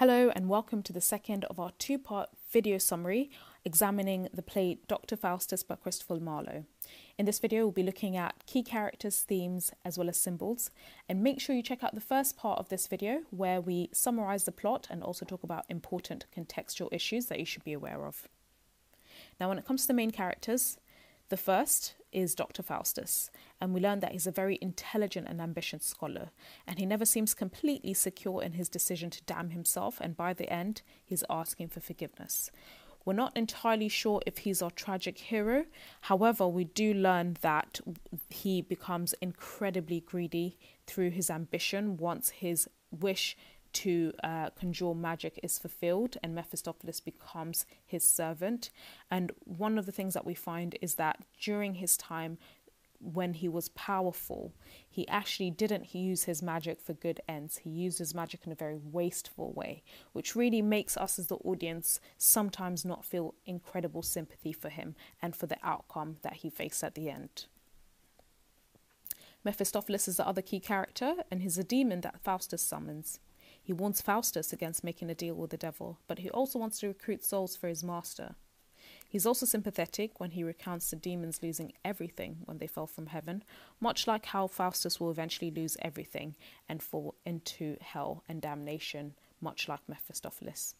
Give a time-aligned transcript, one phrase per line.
[0.00, 3.30] Hello, and welcome to the second of our two part video summary
[3.66, 5.14] examining the play Dr.
[5.14, 6.64] Faustus by Christopher Marlowe.
[7.18, 10.70] In this video, we'll be looking at key characters, themes, as well as symbols.
[11.06, 14.44] And make sure you check out the first part of this video where we summarize
[14.44, 18.26] the plot and also talk about important contextual issues that you should be aware of.
[19.38, 20.78] Now, when it comes to the main characters,
[21.30, 22.62] the first is Dr.
[22.62, 23.30] Faustus,
[23.60, 26.30] and we learn that he's a very intelligent and ambitious scholar,
[26.66, 30.52] and he never seems completely secure in his decision to damn himself, and by the
[30.52, 32.50] end, he's asking for forgiveness.
[33.04, 35.64] We're not entirely sure if he's our tragic hero.
[36.02, 37.80] However, we do learn that
[38.28, 43.36] he becomes incredibly greedy through his ambition once his wish
[43.72, 48.70] to uh, conjure magic is fulfilled and Mephistopheles becomes his servant.
[49.10, 52.38] And one of the things that we find is that during his time,
[53.00, 54.52] when he was powerful,
[54.88, 57.58] he actually didn't use his magic for good ends.
[57.58, 59.82] He used his magic in a very wasteful way,
[60.12, 65.34] which really makes us as the audience sometimes not feel incredible sympathy for him and
[65.34, 67.46] for the outcome that he faced at the end.
[69.44, 73.18] Mephistopheles is the other key character, and he's a demon that Faustus summons.
[73.70, 76.88] He warns Faustus against making a deal with the devil, but he also wants to
[76.88, 78.34] recruit souls for his master.
[79.08, 83.44] He's also sympathetic when he recounts the demons losing everything when they fell from heaven,
[83.78, 86.34] much like how Faustus will eventually lose everything
[86.68, 90.74] and fall into hell and damnation, much like Mephistopheles.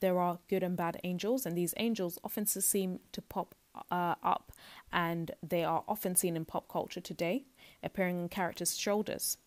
[0.00, 3.54] There are good and bad angels, and these angels often seem to pop
[3.92, 4.50] uh, up,
[4.92, 7.44] and they are often seen in pop culture today,
[7.80, 9.38] appearing on characters' shoulders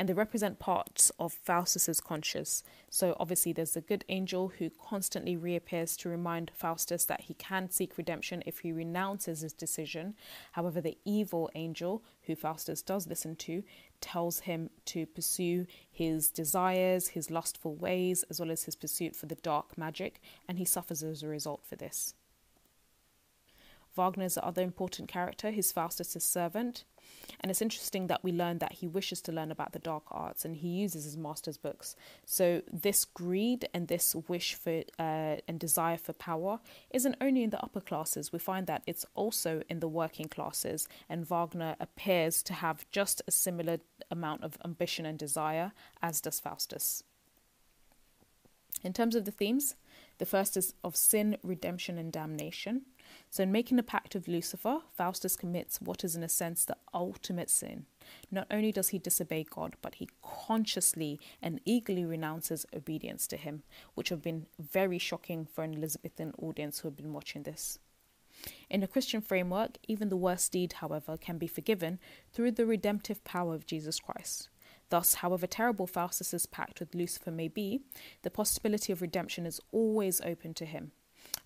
[0.00, 2.62] and they represent parts of Faustus's conscience.
[2.88, 7.70] So obviously there's the good angel who constantly reappears to remind Faustus that he can
[7.70, 10.14] seek redemption if he renounces his decision.
[10.52, 13.62] However, the evil angel who Faustus does listen to
[14.00, 19.26] tells him to pursue his desires, his lustful ways, as well as his pursuit for
[19.26, 22.14] the dark magic, and he suffers as a result for this.
[23.94, 26.84] Wagner is the other important character, he's Faustus' servant.
[27.40, 30.44] And it's interesting that we learn that he wishes to learn about the dark arts
[30.44, 31.96] and he uses his master's books.
[32.26, 36.60] So, this greed and this wish for uh, and desire for power
[36.90, 40.86] isn't only in the upper classes, we find that it's also in the working classes.
[41.08, 43.78] And Wagner appears to have just a similar
[44.10, 45.72] amount of ambition and desire
[46.02, 47.04] as does Faustus.
[48.82, 49.76] In terms of the themes,
[50.18, 52.82] the first is of sin, redemption, and damnation.
[53.32, 56.76] So, in making a pact with Lucifer, Faustus commits what is, in a sense, the
[56.92, 57.86] ultimate sin.
[58.28, 63.62] Not only does he disobey God, but he consciously and eagerly renounces obedience to him,
[63.94, 67.78] which have been very shocking for an Elizabethan audience who have been watching this.
[68.68, 72.00] In a Christian framework, even the worst deed, however, can be forgiven
[72.32, 74.48] through the redemptive power of Jesus Christ.
[74.88, 77.82] Thus, however terrible Faustus's pact with Lucifer may be,
[78.22, 80.90] the possibility of redemption is always open to him.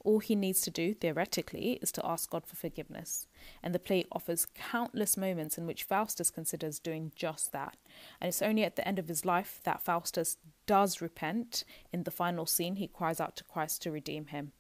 [0.05, 3.27] All he needs to do, theoretically, is to ask God for forgiveness.
[3.63, 7.77] And the play offers countless moments in which Faustus considers doing just that.
[8.21, 11.65] And it's only at the end of his life that Faustus does repent.
[11.93, 14.53] In the final scene, he cries out to Christ to redeem him.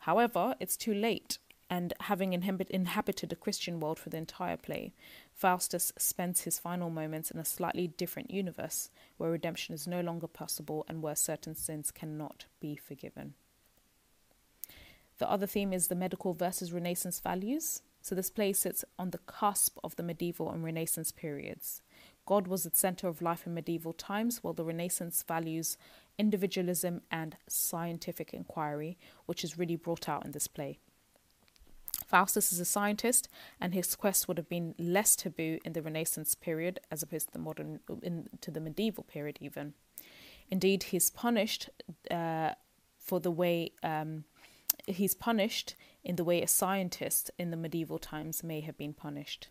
[0.00, 1.38] However, it's too late
[1.70, 4.92] and having inhabited a Christian world for the entire play,
[5.32, 10.26] Faustus spends his final moments in a slightly different universe where redemption is no longer
[10.26, 13.34] possible and where certain sins cannot be forgiven.
[15.20, 17.82] The other theme is the medical versus Renaissance values.
[18.00, 21.82] So this play sits on the cusp of the medieval and Renaissance periods.
[22.24, 25.76] God was the center of life in medieval times, while the Renaissance values
[26.16, 30.78] individualism and scientific inquiry, which is really brought out in this play.
[32.06, 33.28] Faustus is a scientist,
[33.60, 37.32] and his quest would have been less taboo in the Renaissance period as opposed to
[37.34, 39.74] the modern, in, to the medieval period, even.
[40.50, 41.68] Indeed, he's punished
[42.10, 42.52] uh,
[42.98, 44.24] for the way um,
[44.92, 49.48] he's punished in the way a scientist in the medieval times may have been punished.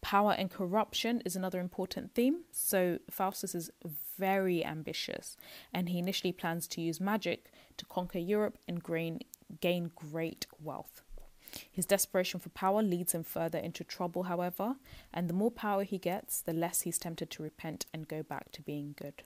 [0.00, 2.44] Power and corruption is another important theme.
[2.52, 3.70] So, Faustus is
[4.18, 5.36] very ambitious
[5.72, 9.20] and he initially plans to use magic to conquer Europe and gain,
[9.60, 11.02] gain great wealth.
[11.70, 14.76] His desperation for power leads him further into trouble, however,
[15.12, 18.52] and the more power he gets, the less he's tempted to repent and go back
[18.52, 19.22] to being good.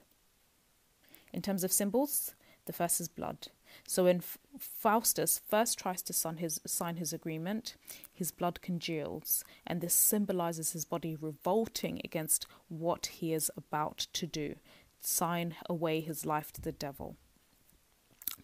[1.33, 3.47] In terms of symbols, the first is blood.
[3.87, 4.21] So when
[4.57, 7.75] Faustus first tries to sign his, sign his agreement,
[8.13, 14.27] his blood congeals, and this symbolizes his body revolting against what he is about to
[14.27, 14.55] do
[15.03, 17.17] sign away his life to the devil.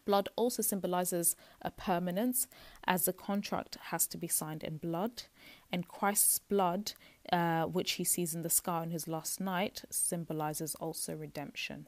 [0.05, 2.47] Blood also symbolizes a permanence,
[2.85, 5.23] as the contract has to be signed in blood,
[5.71, 6.93] and Christ's blood,
[7.31, 11.87] uh, which he sees in the sky on his last night, symbolizes also redemption.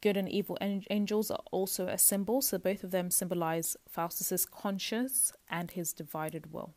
[0.00, 5.32] Good and evil angels are also a symbol, so both of them symbolize Faustus's conscience
[5.48, 6.74] and his divided will.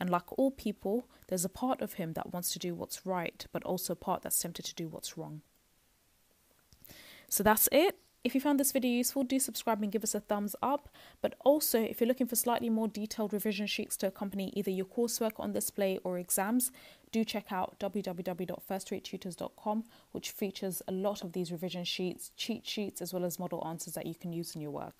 [0.00, 3.46] And like all people, there's a part of him that wants to do what's right,
[3.52, 5.42] but also a part that's tempted to do what's wrong.
[7.28, 7.98] So that's it.
[8.26, 10.88] If you found this video useful, do subscribe and give us a thumbs up.
[11.22, 14.86] But also, if you're looking for slightly more detailed revision sheets to accompany either your
[14.86, 16.72] coursework on display or exams,
[17.12, 23.14] do check out www.firstratetutors.com, which features a lot of these revision sheets, cheat sheets, as
[23.14, 24.96] well as model answers that you can use in your work.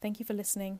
[0.00, 0.78] Thank you for listening.